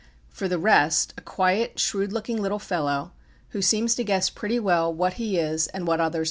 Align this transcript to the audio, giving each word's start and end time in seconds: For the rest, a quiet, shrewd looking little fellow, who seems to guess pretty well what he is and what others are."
For 0.29 0.47
the 0.47 0.57
rest, 0.57 1.13
a 1.15 1.21
quiet, 1.21 1.77
shrewd 1.79 2.11
looking 2.11 2.41
little 2.41 2.57
fellow, 2.57 3.11
who 3.49 3.61
seems 3.61 3.93
to 3.93 4.03
guess 4.03 4.31
pretty 4.31 4.59
well 4.59 4.91
what 4.91 5.13
he 5.21 5.37
is 5.37 5.67
and 5.67 5.85
what 5.85 5.99
others 6.01 6.19
are." 6.19 6.19